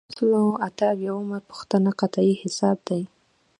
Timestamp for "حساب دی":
2.43-3.01